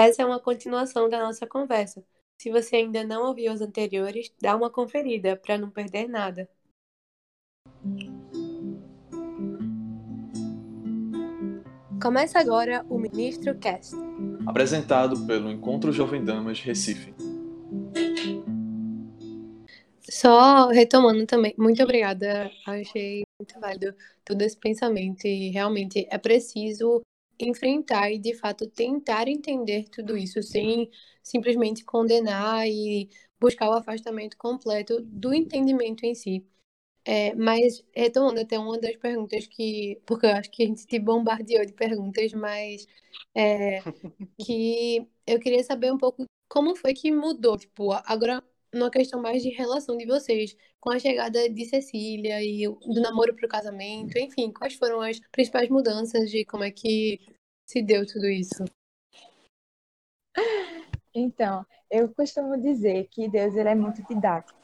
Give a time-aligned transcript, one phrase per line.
[0.00, 2.04] Essa é uma continuação da nossa conversa.
[2.40, 6.48] Se você ainda não ouviu os anteriores, dá uma conferida para não perder nada.
[12.00, 13.96] Começa agora o Ministro Cast.
[14.46, 17.12] Apresentado pelo Encontro Jovem Damas Recife.
[20.08, 22.48] Só retomando também, muito obrigada.
[22.64, 23.92] Achei muito válido
[24.24, 27.02] todo esse pensamento e realmente é preciso
[27.38, 30.90] enfrentar e de fato tentar entender tudo isso sem
[31.22, 33.08] simplesmente condenar e
[33.40, 36.44] buscar o afastamento completo do entendimento em si.
[37.04, 39.98] É, mas retomando até uma das perguntas que.
[40.06, 42.86] Porque eu acho que a gente te bombardeou de perguntas, mas
[43.34, 43.80] é,
[44.38, 47.56] que eu queria saber um pouco como foi que mudou.
[47.56, 52.66] Tipo, agora, numa questão mais de relação de vocês, com a chegada de Cecília e
[52.68, 57.18] do namoro para o casamento, enfim, quais foram as principais mudanças de como é que
[57.68, 58.64] se deu tudo isso?
[61.14, 64.58] Então, eu costumo dizer que Deus ele é muito didático,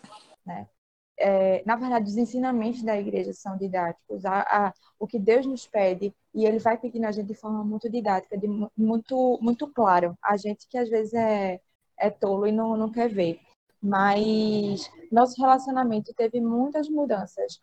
[0.47, 0.69] né?
[1.17, 4.25] é, na verdade, os ensinamentos da igreja são didáticos.
[4.25, 7.65] A, a, o que Deus nos pede, e Ele vai pedindo a gente de forma
[7.65, 10.17] muito didática, de, muito, muito claro.
[10.23, 11.61] A gente que às vezes é,
[11.99, 13.41] é tolo e não, não quer ver.
[13.81, 17.59] Mas nosso relacionamento teve muitas mudanças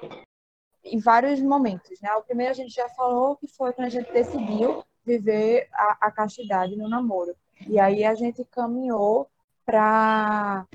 [0.83, 1.99] em vários momentos.
[2.01, 2.11] Né?
[2.13, 6.11] O primeiro a gente já falou que foi quando a gente decidiu viver a, a
[6.11, 7.35] castidade no namoro.
[7.67, 9.27] E aí a gente caminhou
[9.65, 10.65] para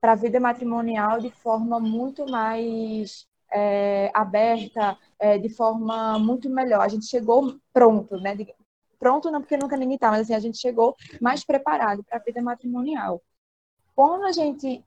[0.00, 6.82] para a vida matrimonial de forma muito mais é, aberta, é, de forma muito melhor.
[6.82, 8.34] A gente chegou pronto, né?
[8.36, 8.54] De,
[8.98, 12.22] pronto não porque nunca ninguém está, mas assim, a gente chegou mais preparado para a
[12.22, 13.20] vida matrimonial.
[13.94, 14.84] Quando a gente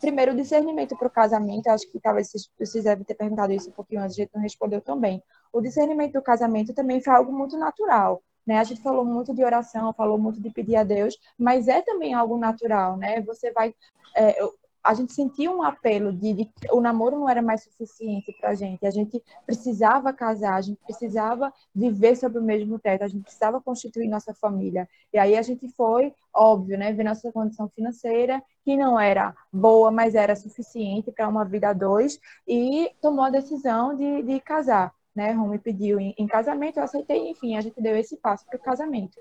[0.00, 3.72] primeiro, o discernimento para o casamento, acho que talvez vocês, devem ter perguntado isso um
[3.72, 5.22] pouquinho antes, a gente não respondeu também.
[5.52, 8.22] O discernimento do casamento também foi algo muito natural.
[8.46, 8.58] Né?
[8.58, 12.14] A gente falou muito de oração, falou muito de pedir a Deus, mas é também
[12.14, 13.20] algo natural, né?
[13.22, 13.74] Você vai.
[14.16, 14.42] É,
[14.82, 18.54] a gente sentia um apelo de, de o namoro não era mais suficiente para a
[18.54, 18.86] gente.
[18.86, 23.60] A gente precisava casar, a gente precisava viver sob o mesmo teto, a gente precisava
[23.60, 24.88] constituir nossa família.
[25.12, 29.90] E aí a gente foi, óbvio, né, ver nossa condição financeira, que não era boa,
[29.90, 34.92] mas era suficiente para uma vida a dois, e tomou a decisão de, de casar
[35.18, 38.56] né, Rome pediu em, em casamento, eu aceitei, enfim, a gente deu esse passo para
[38.56, 39.20] o casamento.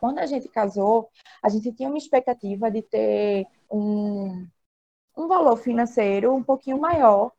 [0.00, 1.08] Quando a gente casou,
[1.42, 4.46] a gente tinha uma expectativa de ter um,
[5.16, 7.32] um valor financeiro um pouquinho maior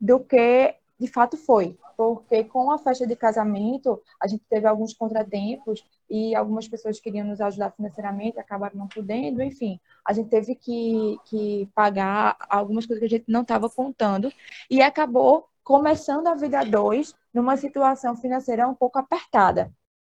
[0.00, 4.94] do que de fato foi, porque com a festa de casamento a gente teve alguns
[4.94, 10.54] contratempos e algumas pessoas queriam nos ajudar financeiramente, acabaram não podendo, enfim, a gente teve
[10.54, 14.32] que, que pagar algumas coisas que a gente não estava contando
[14.70, 19.72] e acabou começando a vida dois numa situação financeira um pouco apertada.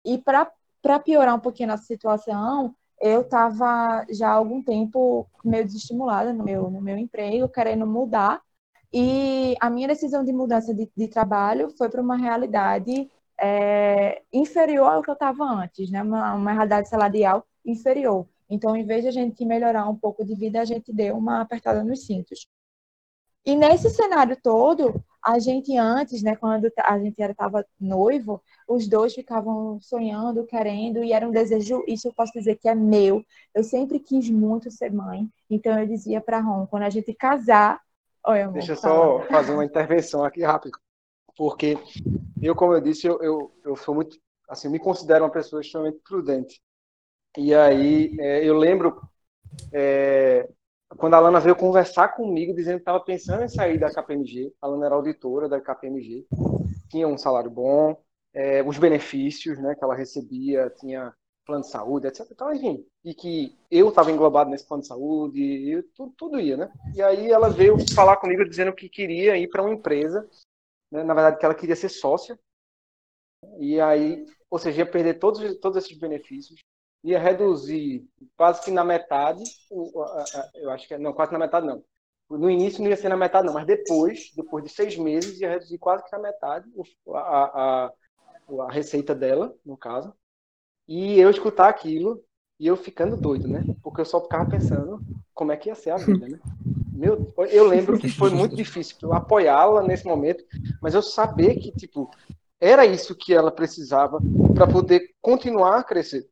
[0.04, 5.66] E para piorar um pouquinho a nossa situação, eu estava já há algum tempo meio
[5.66, 8.40] desestimulada no meu, no meu emprego, querendo mudar.
[8.90, 14.90] E a minha decisão de mudança de, de trabalho foi para uma realidade é, inferior
[14.90, 16.02] ao que eu estava antes, né?
[16.02, 18.26] Uma, uma realidade salarial inferior.
[18.48, 21.42] Então, em vez de a gente melhorar um pouco de vida, a gente deu uma
[21.42, 22.48] apertada nos cintos.
[23.44, 29.14] E nesse cenário todo, a gente antes, né, quando a gente estava noivo, os dois
[29.14, 33.24] ficavam sonhando, querendo, e era um desejo, isso eu posso dizer que é meu.
[33.54, 37.80] Eu sempre quis muito ser mãe, então eu dizia para Ron, quando a gente casar.
[38.26, 40.78] Oi, amor, Deixa eu só fazer uma intervenção aqui rápido,
[41.36, 41.78] porque
[42.42, 44.18] eu, como eu disse, eu, eu, eu sou muito,
[44.48, 46.60] assim, me considero uma pessoa extremamente prudente.
[47.36, 49.00] E aí, é, eu lembro
[49.72, 50.48] é,
[50.96, 54.66] quando a Lana veio conversar comigo, dizendo que estava pensando em sair da KPMG, a
[54.66, 56.26] Lana era auditora da KPMG,
[56.88, 57.96] tinha um salário bom,
[58.32, 62.26] é, os benefícios né, que ela recebia, tinha plano de saúde, etc.
[62.30, 66.56] Então, enfim, e que eu estava englobado nesse plano de saúde, e tudo, tudo ia,
[66.56, 66.72] né?
[66.94, 70.28] E aí ela veio falar comigo dizendo que queria ir para uma empresa,
[70.90, 72.38] né, na verdade que ela queria ser sócia,
[73.58, 76.60] e aí, ou seja, ia perder todos, todos esses benefícios,
[77.04, 79.44] ia reduzir quase que na metade,
[80.54, 81.84] eu acho que não, quase na metade não.
[82.30, 85.50] No início não ia ser na metade não, mas depois, depois de seis meses, ia
[85.50, 86.66] reduzir quase que na metade
[87.08, 87.18] a,
[87.84, 87.92] a,
[88.62, 90.14] a receita dela, no caso.
[90.88, 92.24] E eu escutar aquilo
[92.58, 93.62] e eu ficando doido, né?
[93.82, 94.98] Porque eu só ficava pensando
[95.34, 96.40] como é que ia ser a vida, né?
[96.90, 100.42] Meu, eu lembro que foi muito difícil apoiá-la nesse momento,
[100.80, 102.08] mas eu saber que, tipo,
[102.58, 104.18] era isso que ela precisava
[104.54, 106.26] para poder continuar a crescer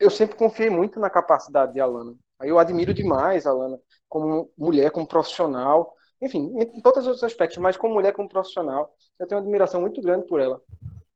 [0.00, 2.14] eu sempre confiei muito na capacidade de Alana.
[2.42, 7.58] Eu admiro demais a Alana como mulher, como profissional, enfim, em todos os outros aspectos,
[7.58, 10.60] mas como mulher, como profissional, eu tenho uma admiração muito grande por ela.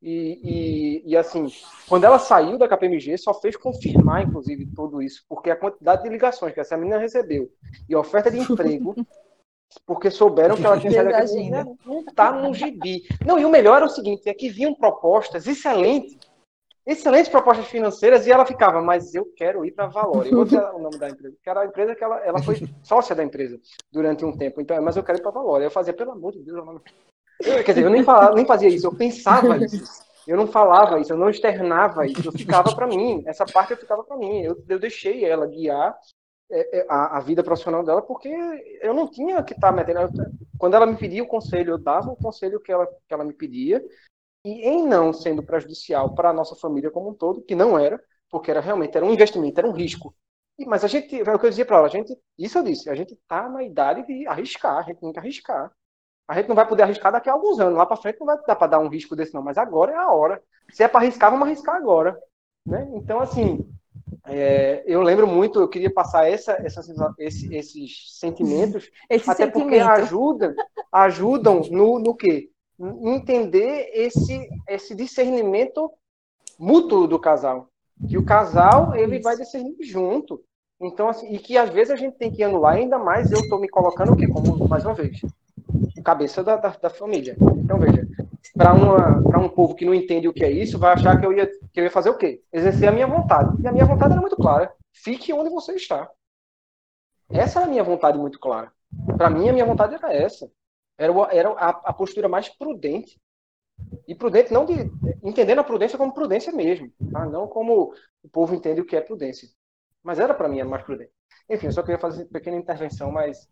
[0.01, 1.47] E, e, e, assim,
[1.89, 6.11] quando ela saiu da KPMG, só fez confirmar, inclusive, tudo isso, porque a quantidade de
[6.11, 7.51] ligações que essa menina recebeu
[7.89, 8.95] e a oferta de emprego,
[9.87, 11.51] porque souberam que ela tinha saído daqui,
[11.87, 13.05] não tá no gibi.
[13.25, 16.19] Não, e o melhor é o seguinte, é que vinham propostas excelentes,
[16.87, 20.27] excelentes propostas financeiras, e ela ficava, mas eu quero ir para a Valor.
[20.27, 22.57] Eu vou dizer o nome da empresa, que era a empresa que ela, ela foi
[22.83, 23.59] sócia da empresa
[23.91, 25.63] durante um tempo, então, mas eu quero ir para a Valor.
[25.63, 26.81] Eu fazia, pelo amor de Deus, eu não
[27.41, 30.05] eu, quer dizer, eu nem, falava, nem fazia isso, eu pensava isso.
[30.27, 33.23] Eu não falava isso, eu não externava isso, eu ficava para mim.
[33.27, 34.41] Essa parte eu ficava para mim.
[34.41, 35.95] Eu, eu deixei ela guiar
[36.51, 38.29] é, é, a, a, vida profissional dela porque
[38.81, 40.01] eu não tinha que estar tá metendo.
[40.59, 43.35] Quando ela me pedia o conselho, eu dava o conselho que ela, que ela me
[43.35, 43.85] pedia.
[44.45, 48.01] E em não sendo prejudicial para a nossa família como um todo, que não era,
[48.31, 50.15] porque era realmente era um investimento, era um risco.
[50.67, 52.89] Mas a gente, é o que eu dizia para ela, a gente, isso eu disse,
[52.89, 55.73] a gente está na idade de arriscar, a gente tem que arriscar.
[56.27, 57.77] A gente não vai poder arriscar daqui a alguns anos.
[57.77, 59.43] Lá para frente não vai dar para dar um risco desse, não.
[59.43, 60.43] Mas agora é a hora.
[60.73, 62.19] Se é para arriscar, vamos arriscar agora.
[62.65, 62.89] Né?
[62.95, 63.69] Então, assim,
[64.27, 66.81] é, eu lembro muito, eu queria passar essa, essa
[67.19, 69.53] esse, esses sentimentos, Esse até sentimento.
[69.53, 70.55] porque ajudam,
[70.91, 72.51] ajudam no, no quê?
[72.79, 75.91] Entender esse, esse discernimento
[76.59, 77.69] mútuo do casal.
[78.09, 80.43] Que o casal, ele vai discernir junto.
[80.81, 83.61] Então, assim, e que às vezes a gente tem que anular, ainda mais eu estou
[83.61, 84.27] me colocando o quê?
[84.27, 85.21] Como, mais uma vez,
[86.05, 87.37] cabeça da, da, da família.
[87.57, 88.07] Então, veja,
[88.57, 91.47] para um povo que não entende o que é isso, vai achar que eu, ia,
[91.47, 92.43] que eu ia fazer o quê?
[92.53, 93.61] Exercer a minha vontade.
[93.63, 94.73] E a minha vontade era muito clara.
[94.93, 96.11] Fique onde você está.
[97.31, 98.71] Essa era a minha vontade muito clara.
[99.17, 100.51] Para mim, a minha vontade era essa.
[100.97, 103.21] Era, era a, a, postura mais prudente.
[104.07, 104.75] E prudente não de.
[105.23, 106.93] Entendendo a prudência como prudência mesmo.
[107.11, 107.25] Tá?
[107.27, 109.49] Não como o povo entende o que é prudência.
[110.03, 111.14] Mas era para mim a mais prudente.
[111.49, 113.47] Enfim, eu só queria fazer uma pequena intervenção, mas,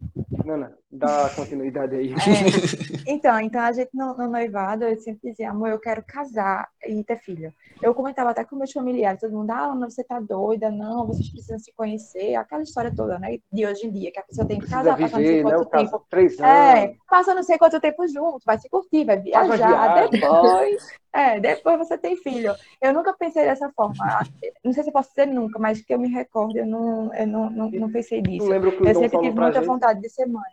[0.45, 2.13] Nana, dá continuidade aí.
[2.13, 2.15] É,
[3.13, 7.05] então, então, a gente no, no, noivado, eu sempre dizia, amor, eu quero casar e
[7.05, 7.53] ter filho.
[7.83, 11.31] Eu comentava até com meus familiares, todo mundo, ah, Ana, você tá doida, não, vocês
[11.31, 14.59] precisam se conhecer, aquela história toda, né, de hoje em dia, que a pessoa tem
[14.59, 16.07] que casar, passar não sei quanto né, tempo.
[16.09, 16.85] Três é, anos.
[16.85, 21.79] É, passa não sei quanto tempo junto, vai se curtir, vai viajar, depois é, depois
[21.79, 22.55] você tem filho.
[22.81, 23.95] Eu nunca pensei dessa forma.
[24.65, 27.27] Não sei se eu posso dizer nunca, mas que eu me recordo, eu não, eu
[27.27, 28.49] não, não, não pensei nisso.
[28.49, 29.67] Lembro que o eu Dom sempre tive muita gente.
[29.67, 30.53] vontade de ser mãe.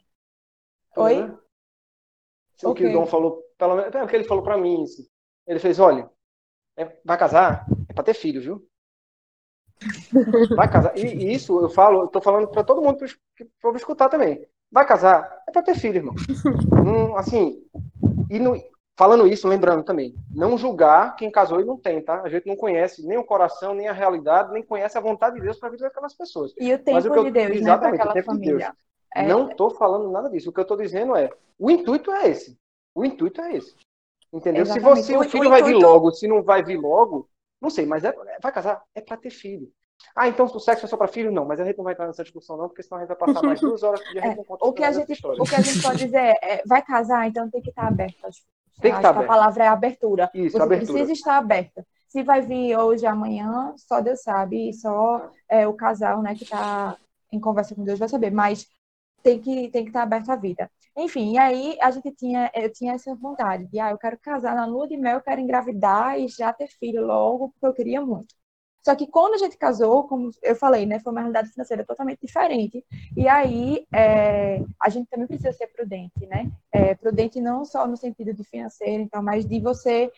[0.98, 1.24] Oi?
[1.24, 1.38] Né?
[2.64, 2.88] O okay.
[2.88, 4.84] que o Dom falou, pelo menos, é o que ele falou para mim.
[4.84, 5.08] Assim.
[5.48, 6.10] Ele fez: olha,
[6.76, 7.66] é, vai casar?
[7.88, 8.70] É para ter filho, viu?
[10.56, 10.98] Vai casar.
[10.98, 12.98] E, e isso eu falo, eu tô falando para todo mundo
[13.36, 14.46] que for escutar também.
[14.72, 15.44] Vai casar?
[15.48, 16.16] É para ter filho, irmão.
[16.86, 17.64] Hum, assim,
[18.30, 18.56] e no,
[19.00, 22.22] Falando isso, lembrando também, não julgar quem casou e não tem, tá?
[22.22, 25.42] A gente não conhece nem o coração, nem a realidade, nem conhece a vontade de
[25.42, 26.54] Deus para a vida daquelas pessoas.
[26.60, 28.52] E o tempo Mas o que eu, de Deus, né, exatamente, né, o tempo família.
[28.52, 28.74] de Deus.
[29.16, 29.26] É...
[29.26, 30.50] Não estou falando nada disso.
[30.50, 32.58] O que eu estou dizendo é, o intuito é esse.
[32.94, 33.74] O intuito é esse.
[34.34, 34.64] Entendeu?
[34.64, 35.04] Exatamente.
[35.04, 35.80] Se você, o, filho o vai intuito...
[35.80, 37.30] vir logo, se não vai vir logo,
[37.62, 38.14] não sei, mas é,
[38.44, 39.72] vai casar, é para ter filho.
[40.14, 41.32] Ah, então o sexo é só para filho?
[41.32, 43.18] Não, mas a gente não vai entrar nessa discussão, não, porque senão a gente vai
[43.18, 45.62] passar mais duas horas e a gente é, o que a gente, O que a
[45.62, 48.44] gente pode dizer é, é, vai casar, então tem que estar aberto às
[48.82, 50.30] tem que estar a palavra é abertura.
[50.34, 50.94] Isso, Você abertura.
[50.94, 51.86] precisa estar aberta.
[52.08, 56.44] Se vai vir hoje, amanhã, só Deus sabe, e só é, o casal né, que
[56.44, 56.98] está
[57.32, 58.68] em conversa com Deus vai saber, mas
[59.22, 60.72] tem que, tem que estar aberto à vida.
[60.98, 64.56] Enfim, e aí a gente tinha, eu tinha essa vontade de, ah, eu quero casar
[64.56, 68.02] na lua de mel, eu quero engravidar e já ter filho logo, porque eu queria
[68.02, 68.34] muito.
[68.84, 72.20] Só que quando a gente casou, como eu falei, né, foi uma realidade financeira totalmente
[72.22, 72.84] diferente.
[73.16, 76.50] E aí é, a gente também precisa ser prudente, né?
[76.72, 80.12] É, prudente não só no sentido de financeiro, então, mas de você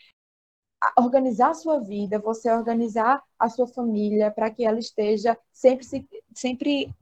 [0.97, 5.85] organizar a sua vida, você organizar a sua família para que ela esteja sempre,
[6.33, 6.95] sempre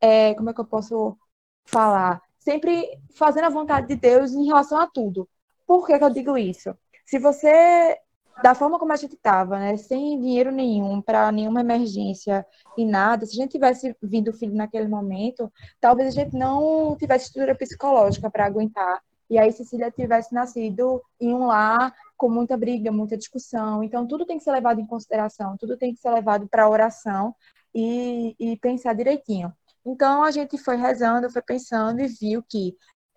[0.00, 1.16] é, como é que eu posso
[1.64, 2.22] falar?
[2.38, 5.28] Sempre fazendo a vontade de Deus em relação a tudo.
[5.66, 6.76] Por que, que eu digo isso?
[7.06, 7.98] Se você
[8.42, 12.46] da forma como a gente estava, né, sem dinheiro nenhum para nenhuma emergência
[12.76, 17.26] e nada, se a gente tivesse vindo filho naquele momento, talvez a gente não tivesse
[17.26, 19.00] estrutura psicológica para aguentar.
[19.28, 23.82] E aí Cecília tivesse nascido em um lar com muita briga, muita discussão.
[23.84, 27.34] Então tudo tem que ser levado em consideração, tudo tem que ser levado para oração
[27.74, 29.52] e, e pensar direitinho.
[29.86, 32.76] Então a gente foi rezando, foi pensando e viu que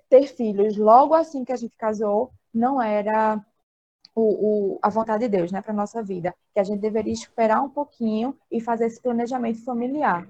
[0.10, 3.44] ter filhos logo assim que a gente casou não era
[4.16, 4.22] o,
[4.76, 7.62] o, a vontade de Deus né, para a nossa vida, que a gente deveria esperar
[7.62, 10.28] um pouquinho e fazer esse planejamento familiar.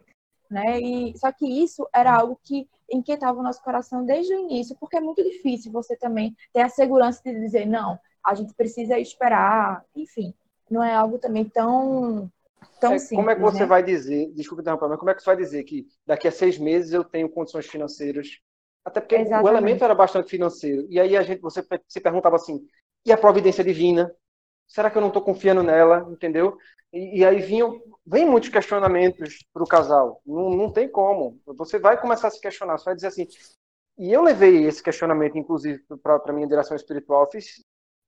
[0.50, 0.80] Né?
[0.80, 4.98] E, só que isso era algo que inquietava o nosso coração desde o início, porque
[4.98, 9.84] é muito difícil você também ter a segurança de dizer, não, a gente precisa esperar,
[9.96, 10.34] enfim,
[10.70, 12.32] não é algo também tão,
[12.80, 13.18] tão é, simples.
[13.18, 13.66] Como é que você né?
[13.66, 16.58] vai dizer, desculpa interromper, mas como é que você vai dizer que daqui a seis
[16.58, 18.40] meses eu tenho condições financeiras?
[18.86, 19.46] Até porque Exatamente.
[19.46, 20.86] o elemento era bastante financeiro.
[20.90, 22.66] E aí a gente, você se perguntava assim,
[23.05, 24.13] e a providência divina.
[24.67, 26.07] Será que eu não estou confiando nela?
[26.10, 26.57] Entendeu?
[26.91, 30.22] E, e aí vinham, vem muitos questionamentos para o casal.
[30.25, 31.39] Não, não tem como.
[31.45, 32.77] Você vai começar a se questionar.
[32.77, 33.27] Você vai dizer assim.
[33.98, 37.29] E eu levei esse questionamento, inclusive, para a minha direção espiritual.
[37.31, 37.63] Fiz,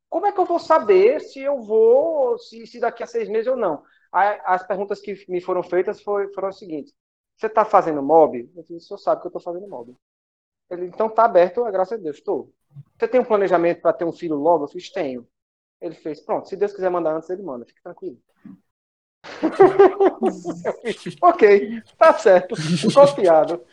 [0.10, 3.48] como é que eu vou saber se eu vou, se, se daqui a seis meses
[3.48, 3.84] ou não?
[4.12, 6.94] As perguntas que me foram feitas foram, foram as seguintes.
[7.36, 8.50] Você está fazendo mob?
[8.56, 9.94] Eu disse, o senhor sabe que eu estou fazendo mob.
[10.70, 12.52] Ele, então está aberto, graças a Deus, estou.
[12.98, 14.66] Você tem um planejamento para ter um filho logo?
[14.66, 15.28] Eu fiz, tenho.
[15.82, 18.18] Ele fez, pronto, se Deus quiser mandar antes, ele manda, fique tranquilo.
[21.22, 22.56] ok, tá certo,
[22.94, 23.64] confiado.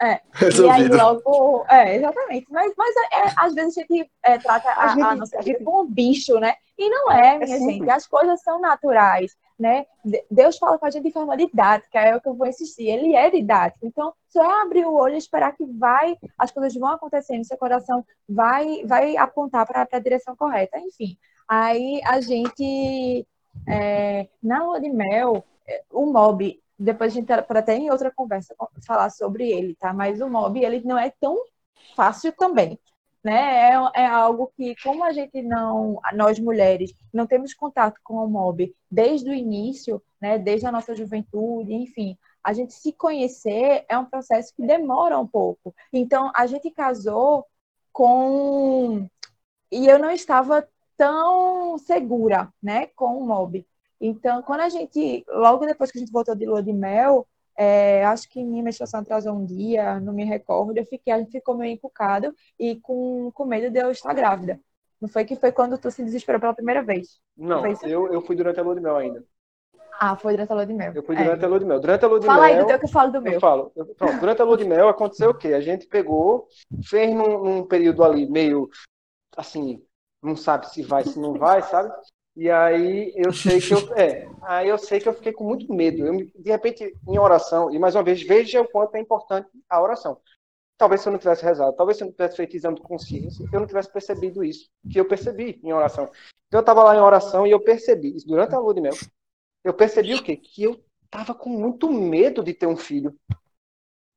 [0.00, 4.38] É, e aí logo, é, exatamente, mas, mas é, é, às vezes a gente é,
[4.38, 6.54] trata a, a, gente, a nossa vida como um bicho, né?
[6.76, 9.86] E não é, é minha gente, as coisas são naturais, né?
[10.28, 13.14] Deus fala com a gente de forma didática, é o que eu vou insistir, ele
[13.14, 16.90] é didático, então só é abrir o olho e esperar que vai, as coisas vão
[16.90, 21.16] acontecendo, seu coração vai, vai apontar para a direção correta, enfim.
[21.48, 23.26] Aí a gente
[23.68, 28.10] é, na lua de mel, é, o mob, depois a gente pode até em outra
[28.10, 28.54] conversa
[28.84, 29.92] falar sobre ele, tá?
[29.92, 31.38] Mas o mob, ele não é tão
[31.94, 32.78] fácil também,
[33.24, 33.70] né?
[33.70, 38.28] É, é algo que, como a gente não, nós mulheres, não temos contato com o
[38.28, 40.38] mob desde o início, né?
[40.38, 45.26] Desde a nossa juventude, enfim, a gente se conhecer é um processo que demora um
[45.26, 45.74] pouco.
[45.92, 47.46] Então, a gente casou
[47.92, 49.08] com
[49.70, 53.66] e eu não estava tão segura, né, com o mob.
[54.00, 57.26] Então, quando a gente, logo depois que a gente voltou de lua de mel,
[57.56, 61.30] é, acho que minha menstruação atrasou um dia, não me recordo, eu fiquei, a gente
[61.30, 64.58] ficou meio encucado e com, com medo de eu estar grávida.
[65.00, 67.20] Não foi que foi quando tu se desesperou pela primeira vez?
[67.36, 69.24] Não, eu, eu fui durante a lua de mel ainda.
[70.00, 70.92] Ah, foi durante a lua de mel.
[70.94, 71.44] Eu fui durante é.
[71.44, 71.80] a lua de mel.
[71.80, 72.50] Durante a lua de Fala mel.
[72.50, 73.32] Fala aí do teu que eu falo do meu.
[73.34, 73.72] Eu falo.
[73.74, 75.48] Eu, pronto, durante a lua de mel aconteceu o quê?
[75.48, 76.46] A gente pegou,
[76.84, 78.68] fez num, num período ali meio
[79.36, 79.82] assim,
[80.22, 81.92] não sabe se vai, se não vai, sabe?
[82.34, 85.72] E aí eu sei que eu, é, aí eu sei que eu fiquei com muito
[85.72, 86.06] medo.
[86.06, 89.80] Eu, de repente, em oração, e mais uma vez, veja o quanto é importante a
[89.80, 90.18] oração.
[90.78, 93.44] Talvez se eu não tivesse rezado, talvez se eu não tivesse feito exame de consciência,
[93.52, 96.10] eu não tivesse percebido isso, que eu percebi em oração.
[96.48, 98.94] Então, eu estava lá em oração e eu percebi, isso durante a lua de mel,
[99.62, 100.36] eu percebi o quê?
[100.36, 103.16] Que eu estava com muito medo de ter um filho.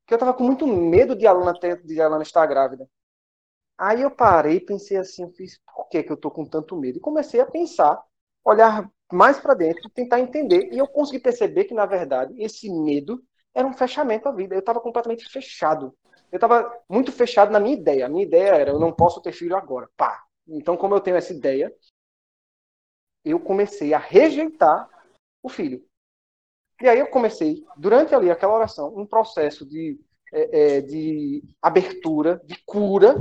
[0.07, 2.87] Que eu estava com muito medo de a Alana, ter, de Alana estar grávida.
[3.77, 6.97] Aí eu parei, pensei assim, eu fiz, por que, que eu tô com tanto medo?
[6.97, 8.01] E comecei a pensar,
[8.43, 10.71] olhar mais para dentro, tentar entender.
[10.71, 13.21] E eu consegui perceber que, na verdade, esse medo
[13.53, 14.55] era um fechamento à vida.
[14.55, 15.95] Eu estava completamente fechado.
[16.31, 18.05] Eu estava muito fechado na minha ideia.
[18.05, 19.89] A minha ideia era, eu não posso ter filho agora.
[19.97, 20.23] Pá.
[20.47, 21.73] Então, como eu tenho essa ideia,
[23.23, 24.89] eu comecei a rejeitar
[25.43, 25.83] o filho.
[26.81, 29.99] E aí eu comecei, durante ali aquela oração, um processo de,
[30.31, 33.15] é, de abertura, de cura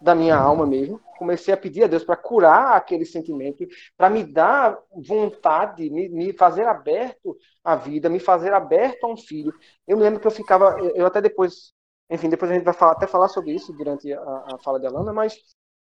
[0.00, 1.00] da minha alma mesmo.
[1.18, 6.32] Comecei a pedir a Deus para curar aquele sentimento, para me dar vontade, me, me,
[6.32, 9.52] fazer aberto à vida, me fazer aberto a um filho.
[9.86, 11.72] Eu me lembro que eu ficava, eu até depois,
[12.08, 14.86] enfim, depois a gente vai falar, até falar sobre isso durante a, a fala de
[14.86, 15.34] Alana, mas,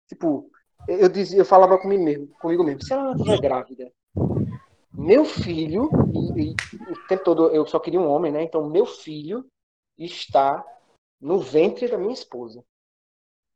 [0.08, 0.50] tipo,
[0.88, 3.92] eu dizia, eu falava comigo mesmo, comigo mesmo, se ela estiver grávida,
[4.92, 5.90] meu filho,
[6.36, 8.42] e, e, o tempo todo eu só queria um homem, né?
[8.42, 9.46] Então, meu filho
[9.96, 10.66] está
[11.22, 12.64] no ventre da minha esposa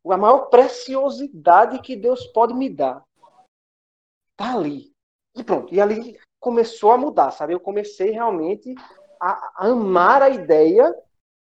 [0.06, 3.04] a maior preciosidade que Deus pode me dar.
[4.36, 4.92] Tá ali.
[5.36, 5.74] E pronto.
[5.74, 7.54] E ali começou a mudar, sabe?
[7.54, 8.74] Eu comecei realmente
[9.20, 10.94] a amar a ideia,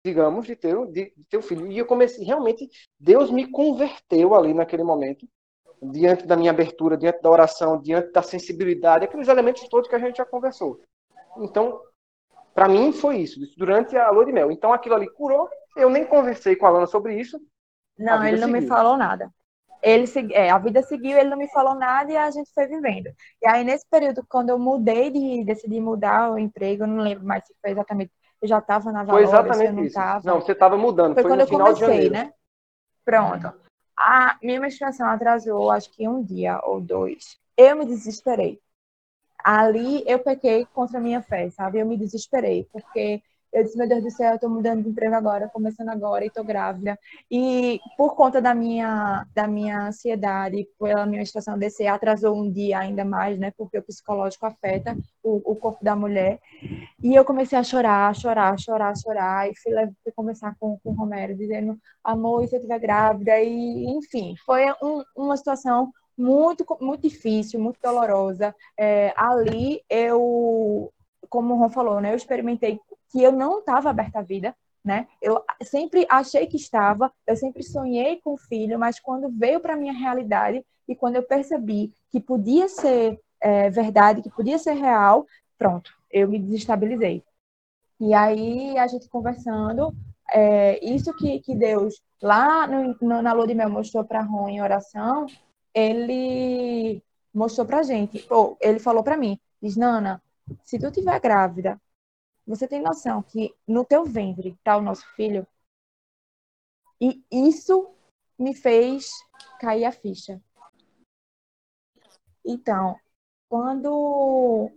[0.06, 1.72] digamos, de ter, de, de ter um filho.
[1.72, 2.70] E eu comecei, realmente,
[3.00, 5.28] Deus me converteu ali naquele momento,
[5.82, 10.00] diante da minha abertura, diante da oração, diante da sensibilidade, aqueles elementos todos que a
[10.00, 10.82] gente já conversou.
[11.38, 11.82] Então,
[12.54, 14.50] para mim foi isso, durante a lua de mel.
[14.50, 15.50] Então aquilo ali curou.
[15.76, 17.38] Eu nem conversei com a Lana sobre isso,
[17.98, 18.62] não, ele não seguiu.
[18.62, 19.32] me falou nada.
[19.82, 23.14] Ele é, a vida seguiu, ele não me falou nada e a gente foi vivendo.
[23.42, 27.24] E aí, nesse período, quando eu mudei de decidi mudar o emprego, eu não lembro
[27.26, 28.12] mais se foi exatamente.
[28.42, 29.94] Eu já estava na Valores, Foi exatamente não isso.
[29.94, 30.22] Tava.
[30.26, 31.14] Não, você estava mudando.
[31.14, 32.34] Foi, foi quando eu comecei, né?
[33.04, 33.54] Pronto.
[33.98, 37.38] A minha menstruação atrasou, acho que um dia ou dois.
[37.56, 38.60] Eu me desesperei.
[39.44, 41.80] Ali eu pequei contra a minha fé, sabe?
[41.80, 43.22] Eu me desesperei, porque
[43.56, 46.30] eu disse, meu Deus do céu, eu tô mudando de emprego agora, começando agora e
[46.30, 47.00] tô grávida.
[47.32, 52.80] E por conta da minha, da minha ansiedade, pela minha estação DC, atrasou um dia
[52.80, 53.54] ainda mais, né?
[53.58, 54.94] Porque o psicológico afeta
[55.24, 56.42] o, o corpo da mulher.
[57.02, 59.50] E eu comecei a chorar, chorar, chorar, chorar.
[59.50, 59.72] E fui,
[60.04, 63.40] fui conversar com, com o Romero, dizendo, amor, e se eu estiver grávida?
[63.40, 68.54] E, enfim, foi um, uma situação muito, muito difícil, muito dolorosa.
[68.78, 70.92] É, ali eu,
[71.30, 72.82] como o Ron falou, né, eu experimentei
[73.16, 74.54] que eu não estava aberta à vida,
[74.84, 75.08] né?
[75.22, 79.94] Eu sempre achei que estava, eu sempre sonhei com filho, mas quando veio para minha
[79.94, 85.26] realidade e quando eu percebi que podia ser é, verdade, que podia ser real,
[85.58, 87.24] pronto, eu me desestabilizei.
[88.02, 89.96] E aí a gente conversando,
[90.30, 94.50] é, isso que, que Deus lá no, no, na lua de mel mostrou para Ron
[94.50, 95.26] em oração,
[95.74, 97.02] ele
[97.34, 100.22] mostrou para gente, ou ele falou para mim, diz Nana,
[100.66, 101.80] se tu tiver grávida,
[102.46, 105.48] você tem noção que no teu ventre está o nosso filho?
[107.02, 107.94] E isso
[108.38, 109.10] me fez
[109.60, 110.42] cair a ficha.
[112.46, 113.00] Então,
[113.50, 114.72] quando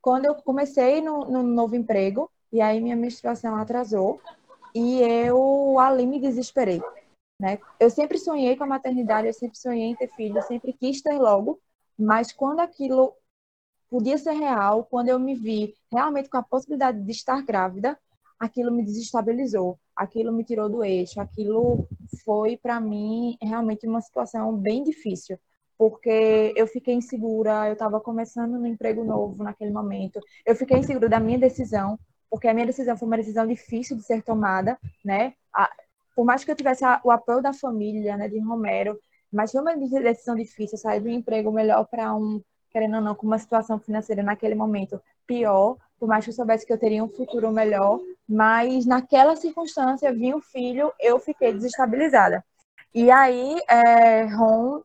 [0.00, 4.20] quando eu comecei no, no novo emprego, e aí minha menstruação atrasou,
[4.74, 6.80] e eu ali me desesperei.
[7.40, 7.58] Né?
[7.78, 11.02] Eu sempre sonhei com a maternidade, eu sempre sonhei em ter filho, eu sempre quis
[11.02, 11.60] ter logo,
[11.98, 13.14] mas quando aquilo
[13.90, 17.98] podia ser real, quando eu me vi realmente com a possibilidade de estar grávida,
[18.38, 21.88] aquilo me desestabilizou, aquilo me tirou do eixo, aquilo
[22.24, 25.38] foi para mim realmente uma situação bem difícil,
[25.76, 31.08] porque eu fiquei insegura, eu estava começando no emprego novo naquele momento, eu fiquei insegura
[31.08, 31.98] da minha decisão,
[32.30, 35.34] porque a minha decisão foi uma decisão difícil de ser tomada, né?
[36.14, 38.98] por mais que eu tivesse o apoio da família, né, de Romero,
[39.32, 43.26] mas foi uma decisão difícil, sair do emprego melhor para um querendo ou não, com
[43.26, 47.08] uma situação financeira naquele momento pior, por mais que eu soubesse que eu teria um
[47.08, 52.44] futuro melhor, mas naquela circunstância, vi um filho, eu fiquei desestabilizada.
[52.94, 54.82] E aí, é, Ron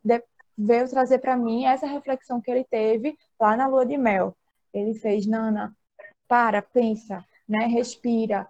[0.57, 4.35] veio trazer para mim essa reflexão que ele teve lá na lua de mel.
[4.73, 5.75] Ele fez, Nana,
[6.27, 8.47] para, pensa, né, respira.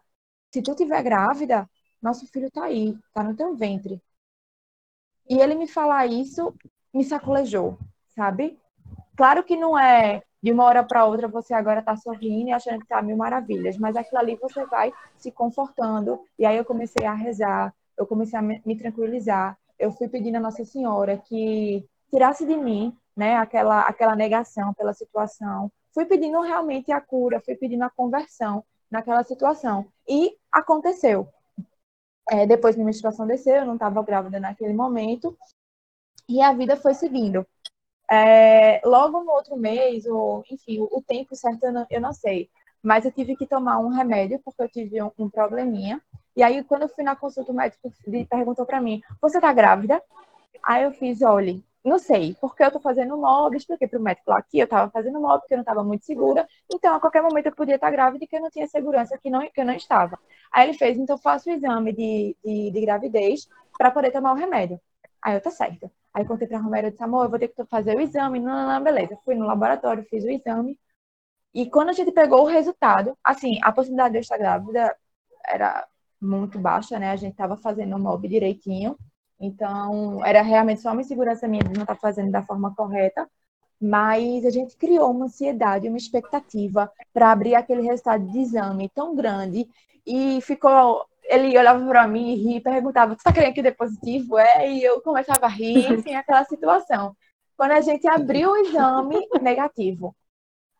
[0.52, 1.70] Se tu tiver grávida,
[2.02, 4.02] nosso filho tá aí, tá no teu ventre.
[5.30, 6.54] E ele me falar isso
[6.94, 7.78] me sacolejou,
[8.10, 8.60] sabe?
[9.16, 12.80] Claro que não é de uma hora para outra você agora está sorrindo e achando
[12.80, 16.20] que está mil maravilhas, mas aquilo ali você vai se confortando.
[16.38, 19.58] E aí eu comecei a rezar, eu comecei a me tranquilizar.
[19.80, 24.94] Eu fui pedindo a Nossa Senhora que tirasse de mim, né, aquela aquela negação pela
[24.94, 25.72] situação.
[25.94, 31.28] Fui pedindo realmente a cura, fui pedindo a conversão naquela situação e aconteceu.
[32.30, 35.38] É, depois minha menstruação desceu, eu não estava grávida naquele momento
[36.28, 37.46] e a vida foi seguindo.
[38.12, 42.50] É, logo no outro mês, ou enfim, o, tempo certo eu não, eu não, sei,
[42.82, 46.02] mas eu tive que tomar um remédio porque eu tive um, um probleminha.
[46.36, 47.92] E aí, quando eu fui na consulta, o médico
[48.30, 50.02] perguntou para mim: Você tá grávida?
[50.64, 54.42] Aí eu fiz: Olha, não sei, porque eu tô fazendo mob, expliquei pro médico lá
[54.42, 57.48] que eu tava fazendo mob, porque eu não tava muito segura, então a qualquer momento
[57.48, 59.74] eu podia estar grávida e que eu não tinha segurança que, não, que eu não
[59.74, 60.18] estava.
[60.52, 64.38] Aí ele fez, então faço o exame de, de, de gravidez para poder tomar o
[64.38, 64.80] remédio.
[65.24, 65.90] Aí eu, tá certo.
[66.14, 68.40] Aí contei pra Romero, eu disse, amor, eu vou ter que fazer o exame.
[68.40, 69.18] Não, não, beleza.
[69.26, 70.78] Fui no laboratório, fiz o exame.
[71.54, 74.96] E quando a gente pegou o resultado, assim, a possibilidade de eu estar grávida
[75.46, 75.88] era
[76.22, 77.12] muito baixa, né?
[77.12, 78.98] A gente tava fazendo o MOB direitinho.
[79.40, 83.30] Então, era realmente só uma insegurança minha de não estar fazendo da forma correta.
[83.82, 89.16] Mas a gente criou uma ansiedade, uma expectativa para abrir aquele resultado de exame tão
[89.16, 89.68] grande
[90.06, 94.38] e ficou ele olhava para mim e ria, perguntava: "Tu tá querendo que dê positivo?"
[94.38, 97.16] É, e eu começava a rir, enfim, aquela situação.
[97.58, 100.16] Quando a gente abriu o exame negativo.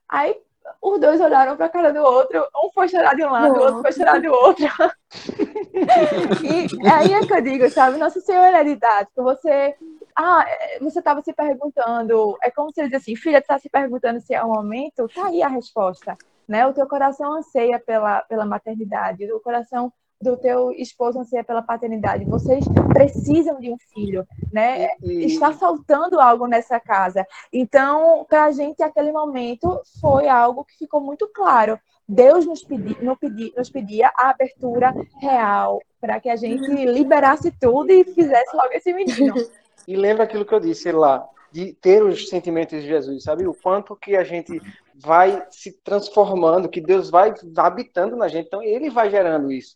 [0.10, 0.36] Aí
[0.82, 3.62] os dois olharam para a cara do outro, um foi chorar de um lado, o
[3.62, 4.66] outro foi chorar do outro.
[6.44, 9.76] e aí é que eu digo, sabe, Nossa Senhora é didático, você
[10.16, 10.46] ah,
[10.80, 14.22] você estava se perguntando, é como se ele disse assim, filha, tu está se perguntando
[14.22, 16.16] se é o momento, tá aí a resposta,
[16.48, 16.66] né?
[16.68, 19.92] O teu coração anseia pela, pela maternidade, o coração
[20.24, 22.26] do teu esposo anseia pela paternidade.
[22.26, 24.90] Vocês precisam de um filho, né?
[25.04, 25.26] E...
[25.26, 27.26] Está faltando algo nessa casa.
[27.52, 31.78] Então, para a gente, aquele momento foi algo que ficou muito claro.
[32.08, 37.52] Deus nos, pedi, nos, pedi, nos pedia a abertura real para que a gente liberasse
[37.60, 39.34] tudo e fizesse logo esse menino.
[39.86, 43.46] E lembra aquilo que eu disse lá, de ter os sentimentos de Jesus, sabe?
[43.46, 44.62] O quanto que a gente
[44.96, 49.76] vai se transformando, que Deus vai habitando na gente, então ele vai gerando isso.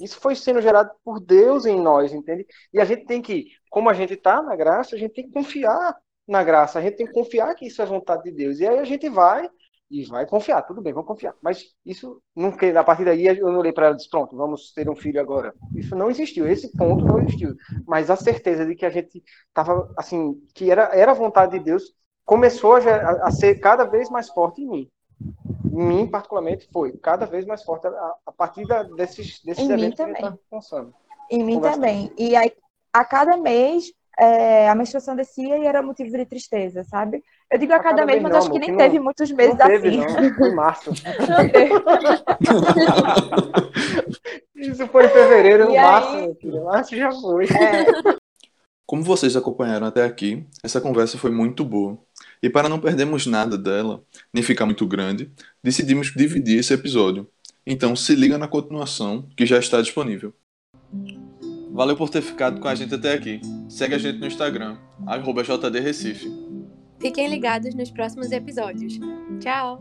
[0.00, 2.46] Isso foi sendo gerado por Deus em nós, entende?
[2.72, 5.32] E a gente tem que, como a gente está na graça, a gente tem que
[5.32, 8.60] confiar na graça, a gente tem que confiar que isso é vontade de Deus.
[8.60, 9.48] E aí a gente vai
[9.90, 11.34] e vai confiar, tudo bem, vamos confiar.
[11.42, 14.72] Mas isso, não, a partir daí eu não olhei para ela e disse, pronto, vamos
[14.72, 15.52] ter um filho agora.
[15.74, 17.56] Isso não existiu, esse ponto não existiu.
[17.86, 21.92] Mas a certeza de que a gente estava, assim, que era, era vontade de Deus,
[22.24, 24.90] começou a, a ser cada vez mais forte em mim
[25.72, 29.72] em mim, particularmente, foi cada vez mais forte a, a partir da, desses, desses em
[29.72, 30.32] eventos mim também.
[30.32, 32.12] que Em mim também.
[32.18, 32.52] E aí,
[32.92, 37.22] a cada mês, é, a menstruação descia e era motivo de tristeza, sabe?
[37.50, 39.30] Eu digo a, a cada, cada, mês, mas não, acho que nem teve não, muitos
[39.30, 39.98] meses não teve, assim.
[39.98, 40.34] Não.
[40.34, 40.90] Foi março.
[44.54, 45.80] Isso foi em fevereiro, no aí-.
[46.60, 47.46] Março já foi.
[47.46, 47.86] É,
[48.84, 51.96] Como vocês acompanharam até aqui, essa conversa foi muito boa.
[52.42, 55.30] E para não perdermos nada dela, nem ficar muito grande,
[55.62, 57.28] decidimos dividir esse episódio.
[57.66, 60.32] Então se liga na continuação, que já está disponível.
[61.72, 63.40] Valeu por ter ficado com a gente até aqui.
[63.68, 64.76] Segue a gente no Instagram,
[65.44, 66.30] JDRecife.
[67.00, 68.98] Fiquem ligados nos próximos episódios.
[69.40, 69.80] Tchau!